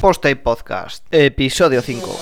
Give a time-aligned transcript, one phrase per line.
[0.00, 2.18] Post Podcast, episodio 5.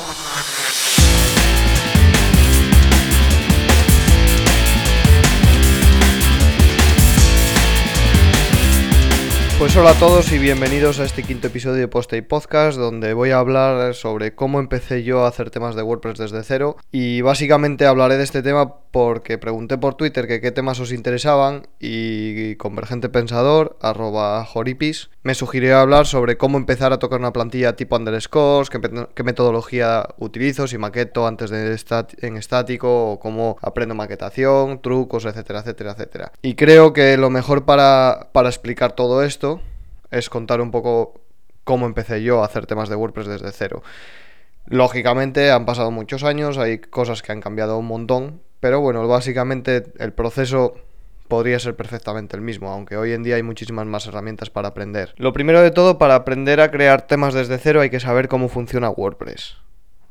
[9.58, 13.30] Pues hola a todos y bienvenidos a este quinto episodio de Post Podcast donde voy
[13.30, 17.86] a hablar sobre cómo empecé yo a hacer temas de WordPress desde cero y básicamente
[17.86, 23.10] hablaré de este tema porque pregunté por Twitter que qué temas os interesaban y Convergente
[23.10, 28.70] Pensador, arroba Joripis, me sugirió hablar sobre cómo empezar a tocar una plantilla tipo underscores,
[28.70, 28.80] qué,
[29.14, 35.26] qué metodología utilizo, si maqueto antes de estar en estático o cómo aprendo maquetación, trucos,
[35.26, 36.32] etcétera, etcétera, etcétera.
[36.40, 39.60] Y creo que lo mejor para, para explicar todo esto
[40.10, 41.20] es contar un poco
[41.64, 43.82] cómo empecé yo a hacer temas de WordPress desde cero.
[44.64, 49.92] Lógicamente han pasado muchos años, hay cosas que han cambiado un montón, pero bueno, básicamente
[50.00, 50.74] el proceso
[51.28, 55.14] podría ser perfectamente el mismo, aunque hoy en día hay muchísimas más herramientas para aprender.
[55.18, 58.48] Lo primero de todo, para aprender a crear temas desde cero hay que saber cómo
[58.48, 59.58] funciona WordPress.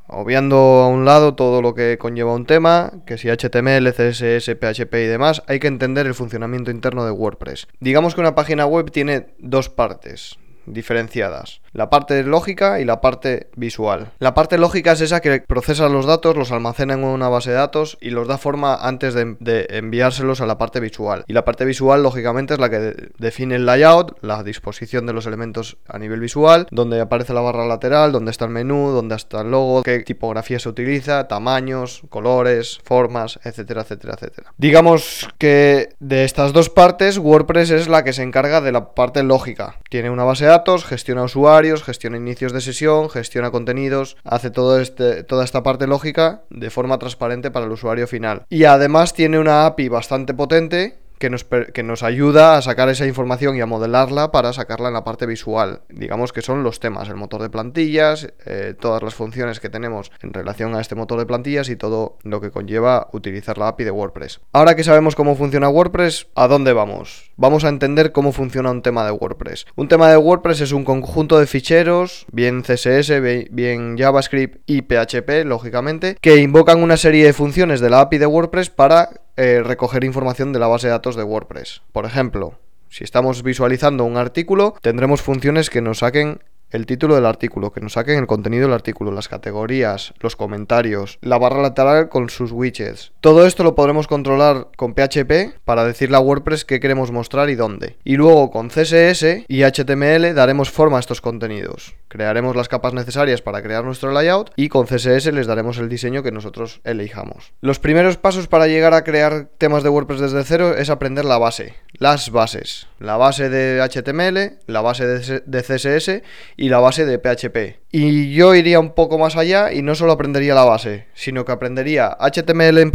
[0.07, 4.93] Obviando a un lado todo lo que conlleva un tema, que si HTML, CSS, PHP
[4.93, 7.67] y demás, hay que entender el funcionamiento interno de WordPress.
[7.81, 13.49] Digamos que una página web tiene dos partes diferenciadas la parte lógica y la parte
[13.57, 14.11] visual.
[14.19, 17.57] La parte lógica es esa que procesa los datos, los almacena en una base de
[17.57, 21.25] datos y los da forma antes de, enviárselos a la parte visual.
[21.27, 25.25] Y la parte visual, lógicamente, es la que define el layout, la disposición de los
[25.25, 29.41] elementos a nivel visual, donde aparece la barra lateral, donde está el menú, donde está
[29.41, 34.53] el logo, qué tipografía se utiliza, tamaños, colores, formas, etcétera, etcétera, etcétera.
[34.57, 39.23] Digamos que de estas dos partes, WordPress es la que se encarga de la parte
[39.23, 39.75] lógica.
[39.89, 40.53] Tiene una base de
[40.85, 46.43] gestiona usuarios, gestiona inicios de sesión, gestiona contenidos, hace todo este, toda esta parte lógica
[46.49, 48.45] de forma transparente para el usuario final.
[48.49, 53.05] Y además tiene una API bastante potente que nos, que nos, ayuda a sacar esa
[53.05, 55.81] información y a modelarla para sacarla en la parte visual.
[55.89, 60.11] Digamos que son los temas, el motor de plantillas, eh, todas las funciones que tenemos
[60.21, 63.85] en relación a este motor de plantillas y todo lo que conlleva utilizar la API
[63.85, 64.41] de WordPress.
[64.51, 67.31] Ahora que sabemos cómo funciona WordPress, ¿a dónde vamos?
[67.37, 69.65] Vamos a entender cómo funciona un tema de WordPress.
[69.75, 73.21] Un tema de WordPress es un conjunto de ficheros, bien CSS,
[73.51, 78.25] bien JavaScript y PHP, lógicamente, que invocan una serie de funciones de la API de
[78.25, 81.81] WordPress para eh, recoger información de la base de datos de WordPress.
[81.91, 82.59] Por ejemplo,
[82.89, 86.39] si estamos visualizando un artículo, tendremos funciones que nos saquen
[86.71, 91.17] el título del artículo, que nos saquen el contenido del artículo, las categorías, los comentarios,
[91.21, 93.11] la barra lateral con sus widgets.
[93.21, 97.55] Todo esto lo podremos controlar con PHP para decirle a WordPress qué queremos mostrar y
[97.55, 97.97] dónde.
[98.03, 101.95] Y luego con CSS y HTML daremos forma a estos contenidos.
[102.07, 106.23] Crearemos las capas necesarias para crear nuestro layout y con CSS les daremos el diseño
[106.23, 107.53] que nosotros elijamos.
[107.61, 111.37] Los primeros pasos para llegar a crear temas de WordPress desde cero es aprender la
[111.37, 112.87] base, las bases.
[112.99, 116.21] La base de HTML, la base de CSS
[116.57, 117.84] y la base de PHP.
[117.97, 121.53] Y yo iría un poco más allá y no solo aprendería la base, sino que
[121.53, 122.91] aprendería HTML en,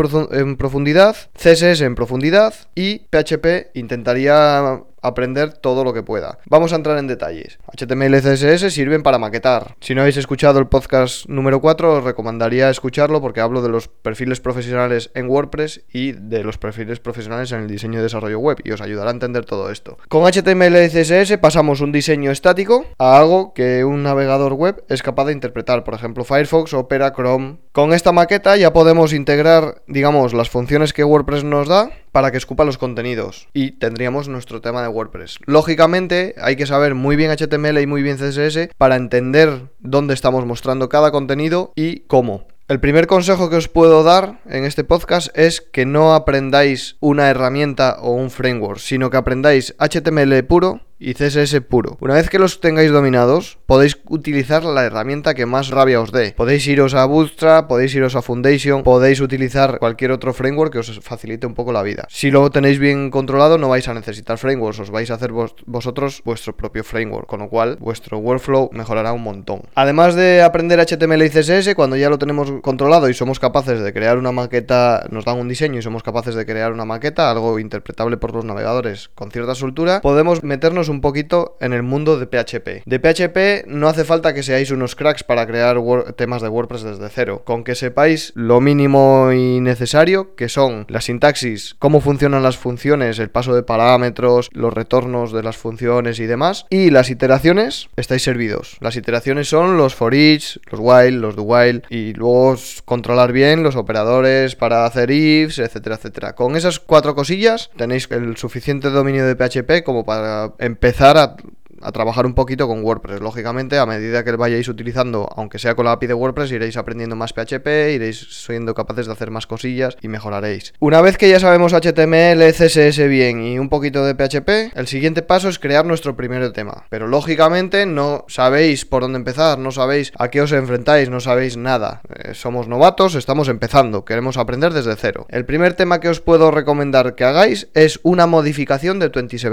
[0.59, 6.39] profundidad, CSS en profundidad y PHP intentaría aprender todo lo que pueda.
[6.47, 7.59] Vamos a entrar en detalles.
[7.77, 9.77] HTML y CSS sirven para maquetar.
[9.81, 13.89] Si no habéis escuchado el podcast número 4, os recomendaría escucharlo porque hablo de los
[13.89, 18.59] perfiles profesionales en WordPress y de los perfiles profesionales en el diseño y desarrollo web
[18.65, 19.99] y os ayudará a entender todo esto.
[20.09, 25.03] Con HTML y CSS pasamos un diseño estático a algo que un navegador web es
[25.03, 27.59] capaz de interpretar, por ejemplo Firefox, Opera, Chrome.
[27.73, 32.37] Con esta maqueta ya podemos integrar, digamos, las funciones que WordPress nos da para que
[32.37, 35.39] escupa los contenidos y tendríamos nuestro tema de WordPress.
[35.47, 40.45] Lógicamente hay que saber muy bien HTML y muy bien CSS para entender dónde estamos
[40.45, 42.49] mostrando cada contenido y cómo.
[42.67, 47.29] El primer consejo que os puedo dar en este podcast es que no aprendáis una
[47.29, 51.97] herramienta o un framework, sino que aprendáis HTML puro y CSS puro.
[52.01, 56.35] Una vez que los tengáis dominados, podéis utilizar la herramienta que más rabia os dé.
[56.37, 61.01] Podéis iros a Bootstrap, podéis iros a Foundation, podéis utilizar cualquier otro framework que os
[61.01, 62.07] facilite un poco la vida.
[62.11, 66.21] Si lo tenéis bien controlado, no vais a necesitar frameworks, os vais a hacer vosotros
[66.25, 69.63] vuestro propio framework, con lo cual vuestro workflow mejorará un montón.
[69.75, 73.93] Además de aprender HTML y CSS, cuando ya lo tenemos controlado y somos capaces de
[73.95, 77.59] crear una maqueta, nos dan un diseño y somos capaces de crear una maqueta, algo
[77.59, 82.27] interpretable por los navegadores con cierta soltura, podemos meternos un poquito en el mundo de
[82.27, 82.83] PHP.
[82.85, 85.79] De PHP no hace falta que seáis unos cracks para crear
[86.17, 87.43] temas de WordPress desde cero.
[87.45, 93.19] Con que sepáis lo mínimo y necesario, que son la sintaxis, cómo funcionan las funciones,
[93.19, 98.23] el paso de parámetros, los retornos de las funciones y demás, y las iteraciones, estáis
[98.23, 98.77] servidos.
[98.81, 103.63] Las iteraciones son los for each, los while, los do while, y luego controlar bien
[103.63, 106.35] los operadores para hacer ifs, etcétera, etcétera.
[106.35, 110.80] Con esas cuatro cosillas tenéis el suficiente dominio de PHP como para empezar
[111.17, 111.37] a
[111.81, 113.21] a trabajar un poquito con WordPress.
[113.21, 117.17] Lógicamente, a medida que vayáis utilizando, aunque sea con la API de WordPress, iréis aprendiendo
[117.17, 120.73] más PHP, iréis siendo capaces de hacer más cosillas y mejoraréis.
[120.79, 125.23] Una vez que ya sabemos HTML, CSS bien y un poquito de PHP, el siguiente
[125.23, 126.85] paso es crear nuestro primer tema.
[126.89, 131.57] Pero lógicamente no sabéis por dónde empezar, no sabéis a qué os enfrentáis, no sabéis
[131.57, 132.03] nada.
[132.09, 135.27] Eh, somos novatos, estamos empezando, queremos aprender desde cero.
[135.29, 139.51] El primer tema que os puedo recomendar que hagáis es una modificación de 2017.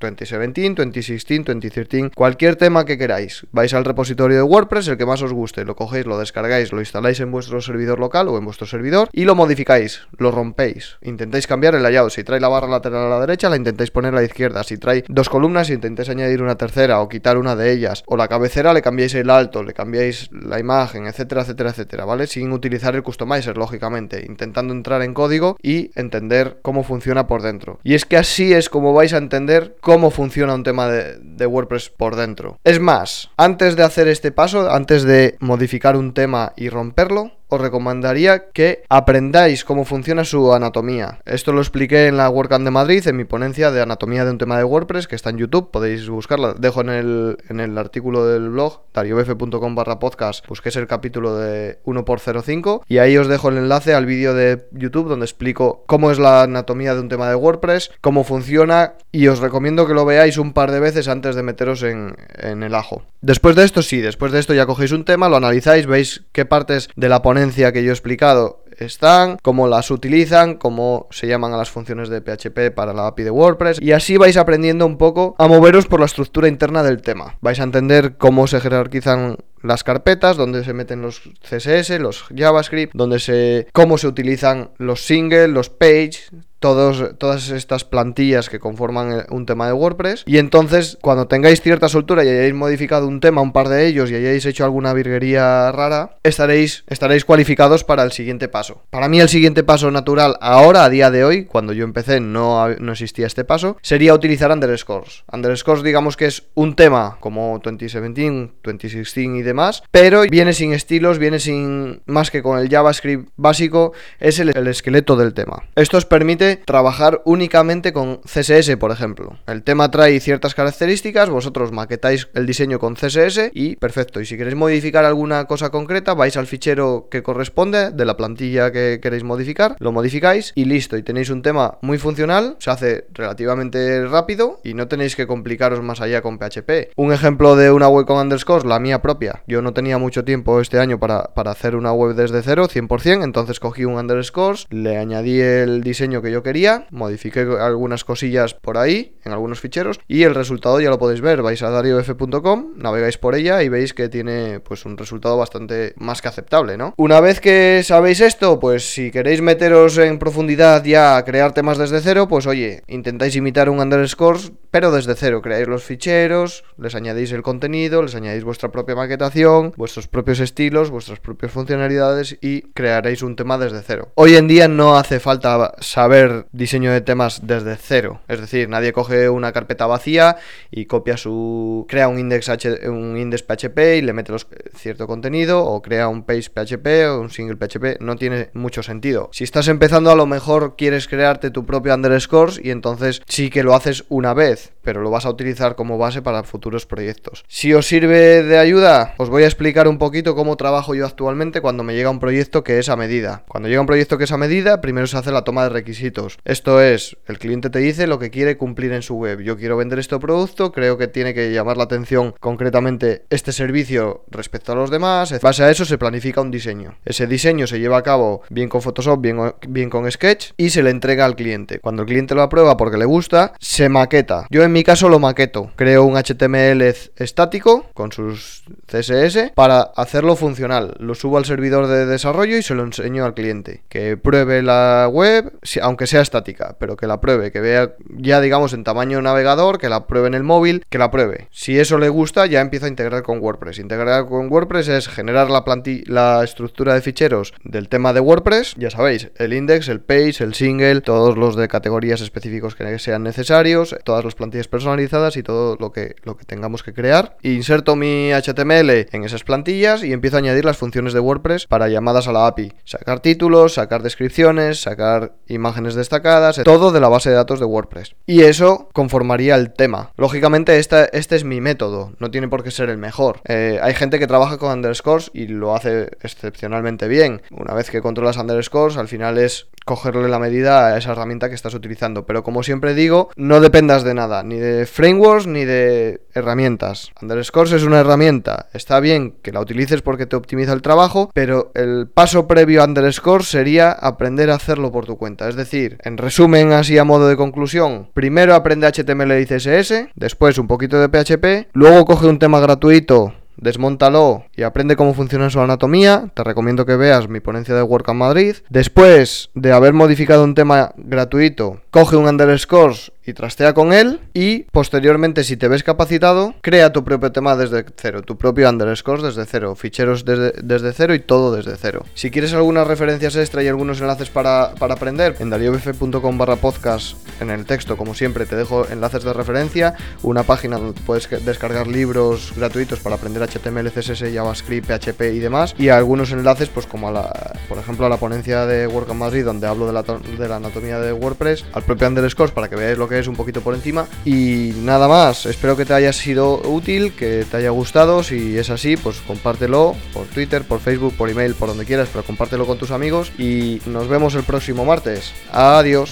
[0.00, 3.46] 2017, 2016, 2013, cualquier tema que queráis.
[3.52, 6.80] Vais al repositorio de WordPress, el que más os guste, lo cogéis, lo descargáis, lo
[6.80, 10.96] instaláis en vuestro servidor local o en vuestro servidor y lo modificáis, lo rompéis.
[11.02, 12.10] Intentáis cambiar el layout.
[12.10, 14.62] Si trae la barra lateral a la derecha, la intentáis poner a la izquierda.
[14.62, 18.02] Si trae dos columnas, intentáis añadir una tercera o quitar una de ellas.
[18.06, 22.26] O la cabecera, le cambiáis el alto, le cambiáis la imagen, etcétera, etcétera, etcétera, ¿vale?
[22.26, 24.24] Sin utilizar el customizer, lógicamente.
[24.26, 27.78] Intentando entrar en código y entender cómo funciona por dentro.
[27.82, 31.46] Y es que así es como vais a entender cómo funciona un tema de, de
[31.56, 32.58] WordPress por dentro.
[32.64, 37.60] Es más, antes de hacer este paso, antes de modificar un tema y romperlo, os
[37.60, 41.20] recomendaría que aprendáis cómo funciona su anatomía.
[41.24, 44.38] Esto lo expliqué en la WordCamp de Madrid, en mi ponencia de anatomía de un
[44.38, 46.54] tema de WordPress, que está en YouTube, podéis buscarla.
[46.58, 51.78] Dejo en el, en el artículo del blog, dariobf.com barra podcast, busquéis el capítulo de
[51.84, 56.18] 1x05 y ahí os dejo el enlace al vídeo de YouTube donde explico cómo es
[56.18, 60.38] la anatomía de un tema de WordPress, cómo funciona y os recomiendo que lo veáis
[60.38, 63.02] un par de veces antes de meteros en, en el ajo.
[63.20, 66.44] Después de esto, sí, después de esto ya cogéis un tema, lo analizáis, veis qué
[66.44, 67.35] partes de la ponencia
[67.72, 72.20] que yo he explicado están, cómo las utilizan, cómo se llaman a las funciones de
[72.20, 76.00] PHP para la API de WordPress y así vais aprendiendo un poco a moveros por
[76.00, 77.36] la estructura interna del tema.
[77.40, 82.94] Vais a entender cómo se jerarquizan las carpetas, donde se meten los CSS, los JavaScript,
[82.94, 89.26] donde se cómo se utilizan los single, los page, todos, todas estas plantillas que conforman
[89.30, 90.24] un tema de WordPress.
[90.26, 94.10] Y entonces, cuando tengáis cierta soltura y hayáis modificado un tema, un par de ellos,
[94.10, 98.82] y hayáis hecho alguna virguería rara, estaréis, estaréis cualificados para el siguiente paso.
[98.90, 102.68] Para mí, el siguiente paso natural ahora, a día de hoy, cuando yo empecé no,
[102.68, 105.24] no existía este paso, sería utilizar underscores.
[105.32, 111.18] Underscores, digamos que es un tema como 2017, 2016 y demás, pero viene sin estilos,
[111.18, 115.64] viene sin más que con el JavaScript básico, es el, el esqueleto del tema.
[115.74, 119.38] Esto os permite trabajar únicamente con CSS, por ejemplo.
[119.46, 124.20] El tema trae ciertas características, vosotros maquetáis el diseño con CSS y perfecto.
[124.20, 128.70] Y si queréis modificar alguna cosa concreta, vais al fichero que corresponde de la plantilla
[128.70, 130.96] que queréis modificar, lo modificáis y listo.
[130.96, 135.82] Y tenéis un tema muy funcional, se hace relativamente rápido y no tenéis que complicaros
[135.82, 136.92] más allá con PHP.
[136.96, 139.42] Un ejemplo de una web con underscores, la mía propia.
[139.46, 143.24] Yo no tenía mucho tiempo este año para, para hacer una web desde cero, 100%,
[143.24, 148.78] entonces cogí un underscores, le añadí el diseño que yo quería, modifiqué algunas cosillas por
[148.78, 153.18] ahí, en algunos ficheros, y el resultado ya lo podéis ver, vais a dariof.com, navegáis
[153.18, 156.94] por ella y veis que tiene pues un resultado bastante más que aceptable, ¿no?
[156.96, 161.78] Una vez que sabéis esto, pues si queréis meteros en profundidad ya a crear temas
[161.78, 164.40] desde cero, pues oye, intentáis imitar un underscore,
[164.70, 169.72] pero desde cero, creáis los ficheros, les añadís el contenido, les añadís vuestra propia maquetación,
[169.76, 174.12] vuestros propios estilos, vuestras propias funcionalidades y crearéis un tema desde cero.
[174.14, 178.20] Hoy en día no hace falta saber diseño de temas desde cero.
[178.28, 180.36] Es decir, nadie coge una carpeta vacía
[180.70, 181.86] y copia su.
[181.88, 186.08] crea un index, H, un index PHP y le mete los, cierto contenido, o crea
[186.08, 188.00] un page PHP o un single PHP.
[188.00, 189.30] No tiene mucho sentido.
[189.32, 193.62] Si estás empezando, a lo mejor quieres crearte tu propio underscores y entonces sí que
[193.62, 197.44] lo haces una vez, pero lo vas a utilizar como base para futuros proyectos.
[197.48, 201.60] Si os sirve de ayuda, os voy a explicar un poquito cómo trabajo yo actualmente
[201.60, 203.44] cuando me llega un proyecto que es a medida.
[203.48, 206.15] Cuando llega un proyecto que es a medida, primero se hace la toma de requisitos
[206.44, 209.40] esto es, el cliente te dice lo que quiere cumplir en su web.
[209.40, 214.24] Yo quiero vender este producto, creo que tiene que llamar la atención concretamente este servicio
[214.30, 215.32] respecto a los demás.
[215.32, 216.96] En base a eso se planifica un diseño.
[217.04, 220.82] Ese diseño se lleva a cabo bien con Photoshop, bien, bien con Sketch y se
[220.82, 221.80] le entrega al cliente.
[221.80, 224.46] Cuando el cliente lo aprueba porque le gusta, se maqueta.
[224.50, 225.70] Yo en mi caso lo maqueto.
[225.76, 226.82] Creo un HTML
[227.16, 230.94] estático con sus CSS para hacerlo funcional.
[230.98, 233.82] Lo subo al servidor de desarrollo y se lo enseño al cliente.
[233.88, 238.72] Que pruebe la web, aunque sea estática, pero que la pruebe, que vea ya digamos
[238.72, 241.48] en tamaño navegador, que la pruebe en el móvil, que la pruebe.
[241.50, 243.78] Si eso le gusta, ya empieza a integrar con WordPress.
[243.78, 245.64] Integrar con WordPress es generar la,
[246.06, 250.54] la estructura de ficheros del tema de WordPress, ya sabéis, el index, el page, el
[250.54, 255.76] single, todos los de categorías específicos que sean necesarios, todas las plantillas personalizadas y todo
[255.78, 257.36] lo que, lo que tengamos que crear.
[257.42, 261.88] Inserto mi HTML en esas plantillas y empiezo a añadir las funciones de WordPress para
[261.88, 262.72] llamadas a la API.
[262.84, 268.14] Sacar títulos, sacar descripciones, sacar imágenes destacadas, todo de la base de datos de WordPress.
[268.26, 270.12] Y eso conformaría el tema.
[270.16, 273.40] Lógicamente, este es mi método, no tiene por qué ser el mejor.
[273.44, 277.42] Eh, hay gente que trabaja con underscores y lo hace excepcionalmente bien.
[277.50, 281.54] Una vez que controlas underscores, al final es cogerle la medida a esa herramienta que
[281.54, 282.26] estás utilizando.
[282.26, 287.12] Pero como siempre digo, no dependas de nada, ni de frameworks ni de herramientas.
[287.22, 291.70] Underscores es una herramienta, está bien que la utilices porque te optimiza el trabajo, pero
[291.74, 295.48] el paso previo a underscores sería aprender a hacerlo por tu cuenta.
[295.48, 300.58] Es decir, en resumen, así a modo de conclusión, primero aprende HTML y CSS, después
[300.58, 305.60] un poquito de PHP, luego coge un tema gratuito desmóntalo y aprende cómo funciona su
[305.60, 306.30] anatomía.
[306.34, 308.56] Te recomiendo que veas mi ponencia de WordCamp Madrid.
[308.68, 312.96] Después de haber modificado un tema gratuito, coge un underscore
[313.26, 317.84] y trastea con él y posteriormente si te ves capacitado crea tu propio tema desde
[317.96, 322.04] cero, tu propio underscore desde cero, ficheros desde, desde cero y todo desde cero.
[322.14, 327.50] Si quieres algunas referencias extra y algunos enlaces para, aprender, en dariobf.com barra podcast en
[327.50, 332.52] el texto como siempre te dejo enlaces de referencia, una página donde puedes descargar libros
[332.56, 337.12] gratuitos para aprender HTML, CSS, JavaScript, PHP y demás y algunos enlaces pues como a
[337.12, 340.56] la, por ejemplo a la ponencia de WordCamp Madrid donde hablo de la, de la
[340.56, 344.06] anatomía de WordPress, al propio underscore para que veáis lo es un poquito por encima.
[344.24, 348.22] Y nada más, espero que te haya sido útil, que te haya gustado.
[348.22, 352.24] Si es así, pues compártelo por Twitter, por Facebook, por email, por donde quieras, pero
[352.24, 353.32] compártelo con tus amigos.
[353.38, 355.32] Y nos vemos el próximo martes.
[355.52, 356.10] Adiós.